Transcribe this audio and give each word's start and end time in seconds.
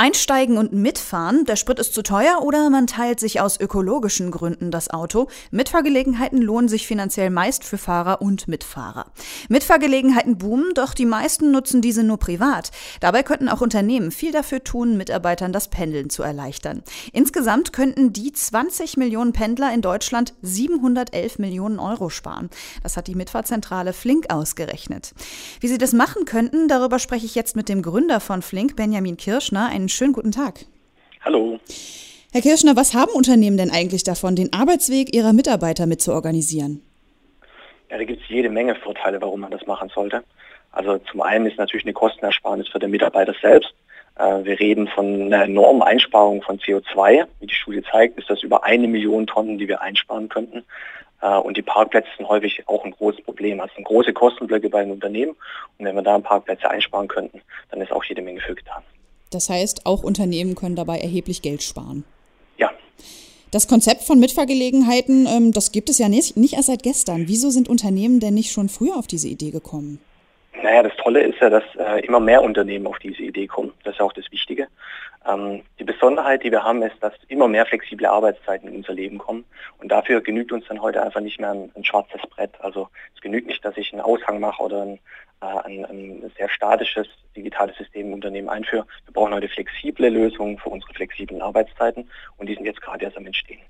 Einsteigen 0.00 0.56
und 0.56 0.72
mitfahren, 0.72 1.44
der 1.44 1.56
Sprit 1.56 1.78
ist 1.78 1.92
zu 1.92 2.02
teuer 2.02 2.40
oder 2.40 2.70
man 2.70 2.86
teilt 2.86 3.20
sich 3.20 3.42
aus 3.42 3.60
ökologischen 3.60 4.30
Gründen 4.30 4.70
das 4.70 4.88
Auto. 4.88 5.28
Mitfahrgelegenheiten 5.50 6.40
lohnen 6.40 6.70
sich 6.70 6.86
finanziell 6.86 7.28
meist 7.28 7.64
für 7.64 7.76
Fahrer 7.76 8.22
und 8.22 8.48
Mitfahrer. 8.48 9.12
Mitfahrgelegenheiten 9.50 10.38
boomen, 10.38 10.72
doch 10.72 10.94
die 10.94 11.04
meisten 11.04 11.50
nutzen 11.50 11.82
diese 11.82 12.02
nur 12.02 12.16
privat. 12.16 12.70
Dabei 13.00 13.22
könnten 13.22 13.50
auch 13.50 13.60
Unternehmen 13.60 14.10
viel 14.10 14.32
dafür 14.32 14.64
tun, 14.64 14.96
Mitarbeitern 14.96 15.52
das 15.52 15.68
Pendeln 15.68 16.08
zu 16.08 16.22
erleichtern. 16.22 16.82
Insgesamt 17.12 17.74
könnten 17.74 18.14
die 18.14 18.32
20 18.32 18.96
Millionen 18.96 19.34
Pendler 19.34 19.70
in 19.74 19.82
Deutschland 19.82 20.32
711 20.40 21.38
Millionen 21.38 21.78
Euro 21.78 22.08
sparen. 22.08 22.48
Das 22.82 22.96
hat 22.96 23.06
die 23.06 23.14
Mitfahrzentrale 23.14 23.92
Flink 23.92 24.32
ausgerechnet. 24.32 25.12
Wie 25.60 25.68
sie 25.68 25.76
das 25.76 25.92
machen 25.92 26.24
könnten, 26.24 26.68
darüber 26.68 26.98
spreche 26.98 27.26
ich 27.26 27.34
jetzt 27.34 27.54
mit 27.54 27.68
dem 27.68 27.82
Gründer 27.82 28.20
von 28.20 28.40
Flink, 28.40 28.76
Benjamin 28.76 29.18
Kirschner, 29.18 29.66
einen 29.66 29.89
schönen 29.90 30.12
guten 30.12 30.32
Tag. 30.32 30.66
Hallo. 31.24 31.58
Herr 32.32 32.42
Kirschner, 32.42 32.76
was 32.76 32.94
haben 32.94 33.12
Unternehmen 33.12 33.56
denn 33.56 33.70
eigentlich 33.70 34.04
davon, 34.04 34.36
den 34.36 34.52
Arbeitsweg 34.52 35.14
ihrer 35.14 35.32
Mitarbeiter 35.32 35.86
mit 35.86 36.00
zu 36.00 36.12
organisieren? 36.12 36.80
Ja, 37.90 37.98
da 37.98 38.04
gibt 38.04 38.22
es 38.22 38.28
jede 38.28 38.48
Menge 38.48 38.76
Vorteile, 38.76 39.20
warum 39.20 39.40
man 39.40 39.50
das 39.50 39.66
machen 39.66 39.90
sollte. 39.92 40.22
Also 40.70 40.98
zum 41.10 41.22
einen 41.22 41.46
ist 41.46 41.58
natürlich 41.58 41.84
eine 41.84 41.92
Kostenersparnis 41.92 42.68
für 42.68 42.78
den 42.78 42.92
Mitarbeiter 42.92 43.34
selbst. 43.42 43.74
Äh, 44.16 44.44
wir 44.44 44.60
reden 44.60 44.86
von 44.88 45.22
einer 45.22 45.44
enormen 45.44 45.82
Einsparung 45.82 46.42
von 46.42 46.58
CO2. 46.58 47.26
Wie 47.40 47.46
die 47.46 47.54
Studie 47.54 47.82
zeigt, 47.90 48.18
ist 48.18 48.30
das 48.30 48.42
über 48.42 48.64
eine 48.64 48.86
Million 48.86 49.26
Tonnen, 49.26 49.58
die 49.58 49.66
wir 49.66 49.80
einsparen 49.80 50.28
könnten. 50.28 50.64
Äh, 51.20 51.36
und 51.36 51.56
die 51.56 51.62
Parkplätze 51.62 52.08
sind 52.16 52.28
häufig 52.28 52.62
auch 52.68 52.84
ein 52.84 52.92
großes 52.92 53.24
Problem. 53.24 53.60
Also 53.60 53.74
sind 53.74 53.84
große 53.84 54.12
Kostenblöcke 54.12 54.68
bei 54.68 54.82
den 54.82 54.92
Unternehmen. 54.92 55.34
Und 55.78 55.84
wenn 55.84 55.96
wir 55.96 56.02
da 56.02 56.18
Parkplätze 56.18 56.70
einsparen 56.70 57.08
könnten, 57.08 57.40
dann 57.70 57.80
ist 57.80 57.92
auch 57.92 58.04
jede 58.04 58.22
Menge 58.22 58.40
für 58.40 58.54
getan. 58.54 58.79
Das 59.30 59.48
heißt, 59.48 59.86
auch 59.86 60.02
Unternehmen 60.02 60.54
können 60.54 60.76
dabei 60.76 60.98
erheblich 60.98 61.40
Geld 61.42 61.62
sparen. 61.62 62.04
Ja. 62.58 62.70
Das 63.50 63.68
Konzept 63.68 64.02
von 64.02 64.18
Mitfahrgelegenheiten, 64.18 65.26
ähm, 65.26 65.52
das 65.52 65.72
gibt 65.72 65.88
es 65.88 65.98
ja 65.98 66.08
nicht, 66.08 66.36
nicht 66.36 66.54
erst 66.54 66.66
seit 66.66 66.82
gestern. 66.82 67.28
Wieso 67.28 67.50
sind 67.50 67.68
Unternehmen 67.68 68.20
denn 68.20 68.34
nicht 68.34 68.52
schon 68.52 68.68
früher 68.68 68.96
auf 68.96 69.06
diese 69.06 69.28
Idee 69.28 69.50
gekommen? 69.50 70.00
Naja, 70.62 70.82
das 70.82 70.92
Tolle 70.96 71.22
ist 71.22 71.40
ja, 71.40 71.48
dass 71.48 71.64
äh, 71.78 72.04
immer 72.04 72.20
mehr 72.20 72.42
Unternehmen 72.42 72.86
auf 72.86 72.98
diese 72.98 73.22
Idee 73.22 73.46
kommen. 73.46 73.72
Das 73.84 73.94
ist 73.94 74.00
auch 74.00 74.12
das 74.12 74.30
Wichtige. 74.30 74.66
Ähm, 75.26 75.62
die 75.78 75.84
Besonderheit, 75.84 76.44
die 76.44 76.50
wir 76.50 76.64
haben, 76.64 76.82
ist, 76.82 76.96
dass 77.00 77.12
immer 77.28 77.48
mehr 77.48 77.66
flexible 77.66 78.06
Arbeitszeiten 78.06 78.68
in 78.68 78.76
unser 78.76 78.94
Leben 78.94 79.18
kommen. 79.18 79.44
Und 79.78 79.90
dafür 79.90 80.20
genügt 80.20 80.52
uns 80.52 80.64
dann 80.68 80.80
heute 80.80 81.02
einfach 81.02 81.20
nicht 81.20 81.40
mehr 81.40 81.50
ein, 81.50 81.70
ein 81.74 81.84
schwarzes 81.84 82.22
Brett. 82.30 82.52
Also 82.60 82.88
es 83.14 83.20
genügt 83.20 83.46
nicht, 83.46 83.64
dass 83.64 83.76
ich 83.76 83.92
einen 83.92 84.00
Aushang 84.00 84.40
mache 84.40 84.62
oder 84.62 84.82
ein, 84.82 84.98
äh, 85.42 85.46
ein, 85.64 85.84
ein 85.84 86.32
sehr 86.36 86.48
statisches 86.48 87.06
digitales 87.36 87.76
System 87.76 88.08
im 88.08 88.12
Unternehmen 88.14 88.48
einführe. 88.48 88.86
Wir 89.04 89.12
brauchen 89.12 89.34
heute 89.34 89.48
flexible 89.48 90.08
Lösungen 90.08 90.58
für 90.58 90.70
unsere 90.70 90.92
flexiblen 90.94 91.42
Arbeitszeiten 91.42 92.10
und 92.38 92.48
die 92.48 92.54
sind 92.54 92.64
jetzt 92.64 92.80
gerade 92.80 93.04
erst 93.04 93.16
am 93.16 93.26
Entstehen. 93.26 93.60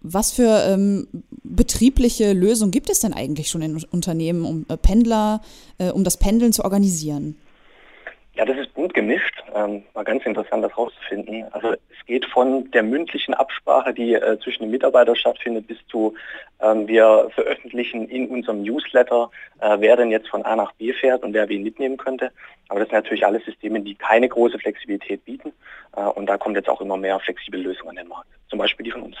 Was 0.00 0.32
für 0.32 0.62
ähm, 0.68 1.08
betriebliche 1.42 2.32
Lösungen 2.32 2.70
gibt 2.70 2.90
es 2.90 3.00
denn 3.00 3.12
eigentlich 3.12 3.48
schon 3.48 3.62
in 3.62 3.82
Unternehmen, 3.90 4.44
um 4.44 4.66
äh, 4.68 4.76
Pendler, 4.76 5.40
äh, 5.78 5.90
um 5.90 6.04
das 6.04 6.16
Pendeln 6.16 6.52
zu 6.52 6.62
organisieren? 6.64 7.36
Ja, 8.34 8.44
das 8.44 8.56
ist 8.58 8.72
bunt 8.74 8.94
gemischt. 8.94 9.42
Ähm, 9.56 9.84
war 9.94 10.04
ganz 10.04 10.26
interessant, 10.26 10.62
das 10.62 10.76
rauszufinden. 10.76 11.44
Also 11.52 11.72
es 11.72 12.06
geht 12.06 12.26
von 12.26 12.70
der 12.72 12.82
mündlichen 12.82 13.32
Absprache, 13.32 13.94
die 13.94 14.12
äh, 14.12 14.38
zwischen 14.40 14.64
den 14.64 14.70
Mitarbeitern 14.70 15.16
stattfindet, 15.16 15.66
bis 15.66 15.78
zu 15.90 16.12
ähm, 16.60 16.86
wir 16.86 17.30
veröffentlichen 17.34 18.06
in 18.06 18.28
unserem 18.28 18.62
Newsletter, 18.62 19.30
äh, 19.60 19.78
wer 19.80 19.96
denn 19.96 20.10
jetzt 20.10 20.28
von 20.28 20.44
A 20.44 20.56
nach 20.56 20.72
B 20.72 20.92
fährt 20.92 21.24
und 21.24 21.32
wer 21.32 21.48
wen 21.48 21.62
mitnehmen 21.62 21.96
könnte. 21.96 22.32
Aber 22.68 22.80
das 22.80 22.90
sind 22.90 22.96
natürlich 22.96 23.24
alle 23.24 23.40
Systeme, 23.40 23.80
die 23.80 23.94
keine 23.94 24.28
große 24.28 24.58
Flexibilität 24.58 25.24
bieten. 25.24 25.52
Äh, 25.96 26.02
und 26.02 26.26
da 26.26 26.36
kommt 26.36 26.56
jetzt 26.56 26.68
auch 26.68 26.82
immer 26.82 26.98
mehr 26.98 27.18
flexible 27.20 27.60
Lösungen 27.60 27.90
an 27.90 27.96
den 27.96 28.08
Markt. 28.08 28.28
Zum 28.50 28.58
Beispiel 28.58 28.84
die 28.84 28.90
von 28.90 29.02
uns. 29.02 29.16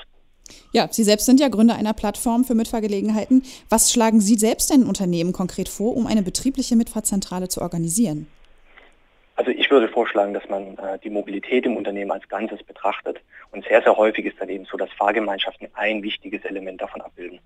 Ja, 0.72 0.88
Sie 0.90 1.04
selbst 1.04 1.24
sind 1.24 1.40
ja 1.40 1.48
Gründer 1.48 1.76
einer 1.76 1.94
Plattform 1.94 2.44
für 2.44 2.54
Mitfahrgelegenheiten. 2.54 3.42
Was 3.70 3.90
schlagen 3.90 4.20
Sie 4.20 4.34
selbst 4.34 4.70
denn 4.70 4.84
Unternehmen 4.84 5.32
konkret 5.32 5.70
vor, 5.70 5.96
um 5.96 6.06
eine 6.06 6.22
betriebliche 6.22 6.76
Mitfahrzentrale 6.76 7.48
zu 7.48 7.62
organisieren? 7.62 8.26
Ich 9.66 9.72
würde 9.72 9.88
vorschlagen, 9.88 10.32
dass 10.32 10.48
man 10.48 10.78
äh, 10.78 10.96
die 11.02 11.10
Mobilität 11.10 11.66
im 11.66 11.76
Unternehmen 11.76 12.12
als 12.12 12.28
Ganzes 12.28 12.62
betrachtet. 12.62 13.20
Und 13.50 13.64
sehr, 13.64 13.82
sehr 13.82 13.96
häufig 13.96 14.24
ist 14.24 14.40
dann 14.40 14.48
eben 14.48 14.64
so, 14.64 14.76
dass 14.76 14.88
Fahrgemeinschaften 14.92 15.66
ein 15.74 16.04
wichtiges 16.04 16.44
Element 16.44 16.80
davon 16.80 17.00
abbilden. 17.00 17.40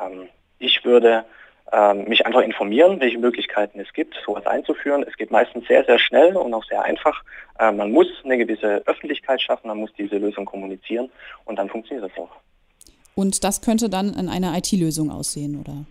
Ähm, 0.00 0.30
ich 0.58 0.82
würde 0.86 1.26
ähm, 1.70 2.04
mich 2.08 2.24
einfach 2.24 2.40
informieren, 2.40 3.00
welche 3.00 3.18
Möglichkeiten 3.18 3.80
es 3.80 3.92
gibt, 3.92 4.16
sowas 4.24 4.46
einzuführen. 4.46 5.04
Es 5.06 5.18
geht 5.18 5.30
meistens 5.30 5.68
sehr, 5.68 5.84
sehr 5.84 5.98
schnell 5.98 6.38
und 6.38 6.54
auch 6.54 6.64
sehr 6.64 6.82
einfach. 6.84 7.22
Äh, 7.58 7.70
man 7.70 7.92
muss 7.92 8.06
eine 8.24 8.38
gewisse 8.38 8.80
Öffentlichkeit 8.86 9.42
schaffen, 9.42 9.68
man 9.68 9.76
muss 9.76 9.92
diese 9.98 10.16
Lösung 10.16 10.46
kommunizieren 10.46 11.10
und 11.44 11.58
dann 11.58 11.68
funktioniert 11.68 12.10
das 12.10 12.18
auch. 12.18 12.30
Und 13.14 13.44
das 13.44 13.60
könnte 13.60 13.90
dann 13.90 14.14
in 14.14 14.30
einer 14.30 14.56
IT-Lösung 14.56 15.10
aussehen, 15.10 15.60
oder? 15.60 15.84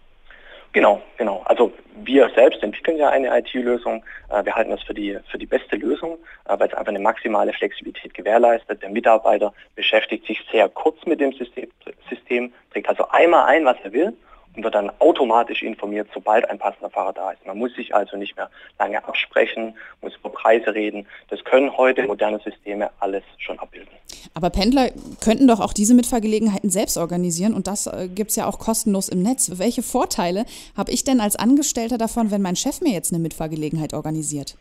Genau, 0.78 1.02
genau. 1.18 1.42
Also 1.46 1.74
wir 2.04 2.30
selbst 2.36 2.62
entwickeln 2.62 2.98
ja 2.98 3.10
eine 3.10 3.36
IT-Lösung. 3.36 4.06
Äh, 4.30 4.46
wir 4.46 4.54
halten 4.54 4.70
das 4.70 4.84
für 4.84 4.94
die, 4.94 5.18
für 5.28 5.40
die 5.40 5.48
beste 5.48 5.76
Lösung, 5.76 6.20
äh, 6.48 6.60
weil 6.60 6.68
es 6.68 6.76
einfach 6.76 6.90
eine 6.90 7.00
maximale 7.00 7.52
Flexibilität 7.52 8.14
gewährleistet. 8.14 8.84
Der 8.84 8.92
Mitarbeiter 8.92 9.56
beschäftigt 9.74 10.28
sich 10.28 10.40
sehr 10.52 10.70
kurz 10.70 11.04
mit 11.08 11.20
dem 11.20 11.34
System, 11.34 11.72
System 12.12 12.54
trägt 12.72 12.90
also 12.90 13.10
einmal 13.10 13.48
ein, 13.48 13.66
was 13.66 13.78
er 13.84 13.92
will 13.92 14.14
und 14.58 14.64
wird 14.64 14.76
dann 14.76 14.92
automatisch 15.00 15.62
informiert, 15.62 16.10
sobald 16.14 16.50
ein 16.50 16.58
passender 16.58 16.90
Fahrer 16.90 17.14
da 17.14 17.32
ist. 17.32 17.46
Man 17.46 17.58
muss 17.58 17.74
sich 17.76 17.94
also 17.94 18.18
nicht 18.18 18.36
mehr 18.36 18.50
lange 18.80 19.04
absprechen, 19.06 19.78
muss 20.02 20.16
über 20.16 20.30
Preise 20.30 20.74
reden. 20.74 21.06
Das 21.30 21.44
können 21.44 21.78
heute 21.78 22.04
moderne 22.08 22.40
Systeme 22.40 22.90
alles 23.00 23.24
schon 23.38 23.60
abbilden. 23.60 23.92
Aber 24.34 24.50
Pendler 24.50 24.90
könnten 25.24 25.48
doch 25.48 25.60
auch 25.60 25.74
diese 25.74 25.94
Mitfahrgelegenheiten 25.94 26.70
selbst 26.70 26.98
organisieren 26.98 27.54
und 27.54 27.68
das 27.68 27.88
äh, 27.88 28.10
gibt 28.14 28.32
es 28.32 28.36
ja 28.36 28.48
auch 28.48 28.58
kostenlos 28.60 29.10
im 29.10 29.22
Netz. 29.22 29.60
Welche 29.60 29.84
Vorteile 29.84 30.46
habe 30.76 30.92
ich 30.92 31.04
denn 31.04 31.22
als 31.22 31.36
Angestellter 31.36 31.98
davon, 31.98 32.32
wenn 32.32 32.42
mein 32.42 32.56
Chef 32.56 32.82
mir 32.82 32.92
jetzt 32.92 33.14
eine 33.14 33.22
Mitfahrgelegenheit 33.22 33.94
organisiert? 33.94 34.58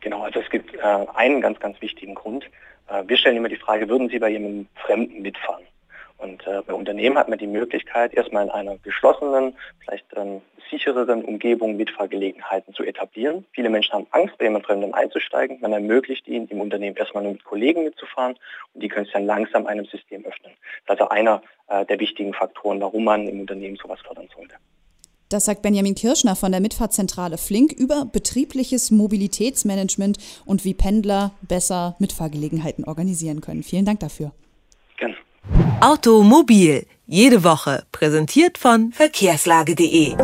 Genau, 0.00 0.22
also 0.22 0.40
es 0.40 0.48
gibt 0.48 0.74
äh, 0.74 0.80
einen 1.14 1.40
ganz, 1.40 1.60
ganz 1.60 1.80
wichtigen 1.82 2.14
Grund. 2.14 2.44
Äh, 2.88 3.02
wir 3.06 3.16
stellen 3.18 3.36
immer 3.36 3.48
die 3.48 3.56
Frage, 3.56 3.88
würden 3.88 4.08
Sie 4.08 4.18
bei 4.18 4.30
jemandem 4.30 4.68
Fremden 4.76 5.20
mitfahren? 5.20 5.64
Und 6.18 6.46
äh, 6.46 6.62
bei 6.66 6.74
Unternehmen 6.74 7.16
hat 7.16 7.28
man 7.28 7.38
die 7.38 7.46
Möglichkeit, 7.46 8.12
erstmal 8.12 8.44
in 8.44 8.50
einer 8.50 8.76
geschlossenen, 8.78 9.54
vielleicht 9.84 10.06
ähm, 10.16 10.42
sichereren 10.70 11.24
Umgebung 11.24 11.76
Mitfahrgelegenheiten 11.76 12.74
zu 12.74 12.82
etablieren. 12.82 13.44
Viele 13.52 13.70
Menschen 13.70 13.92
haben 13.92 14.06
Angst, 14.10 14.36
bei 14.38 14.44
jemand 14.44 14.66
Fremdem 14.66 14.94
einzusteigen. 14.94 15.60
Man 15.60 15.72
ermöglicht 15.72 16.26
ihnen, 16.26 16.48
im 16.48 16.60
Unternehmen 16.60 16.96
erstmal 16.96 17.22
nur 17.22 17.32
mit 17.32 17.44
Kollegen 17.44 17.84
mitzufahren 17.84 18.36
und 18.74 18.82
die 18.82 18.88
können 18.88 19.04
sich 19.04 19.14
dann 19.14 19.26
langsam 19.26 19.66
einem 19.66 19.86
System 19.86 20.24
öffnen. 20.24 20.52
Das 20.86 20.96
ist 20.96 21.00
also 21.02 21.08
einer 21.08 21.42
äh, 21.68 21.86
der 21.86 22.00
wichtigen 22.00 22.34
Faktoren, 22.34 22.80
warum 22.80 23.04
man 23.04 23.26
im 23.28 23.40
Unternehmen 23.40 23.76
sowas 23.76 24.00
fördern 24.00 24.28
sollte. 24.34 24.56
Das 25.28 25.44
sagt 25.44 25.60
Benjamin 25.60 25.94
Kirschner 25.94 26.36
von 26.36 26.52
der 26.52 26.60
Mitfahrzentrale 26.60 27.36
Flink 27.36 27.72
über 27.72 28.06
betriebliches 28.06 28.90
Mobilitätsmanagement 28.90 30.16
und 30.46 30.64
wie 30.64 30.72
Pendler 30.72 31.32
besser 31.42 31.96
Mitfahrgelegenheiten 31.98 32.84
organisieren 32.84 33.42
können. 33.42 33.62
Vielen 33.62 33.84
Dank 33.84 34.00
dafür. 34.00 34.32
Automobil, 35.80 36.86
jede 37.06 37.44
Woche, 37.44 37.84
präsentiert 37.92 38.58
von 38.58 38.90
verkehrslage.de. 38.92 40.16